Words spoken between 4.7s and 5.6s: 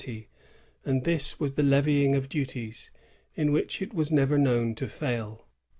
to fail.